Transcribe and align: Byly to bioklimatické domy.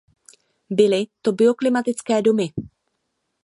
Byly 0.69 1.07
to 1.21 1.31
bioklimatické 1.33 2.21
domy. 2.21 2.53